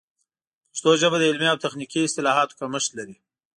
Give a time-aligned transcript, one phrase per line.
[0.71, 3.15] پښتو ژبه د علمي او تخنیکي اصطلاحاتو کمښت لري.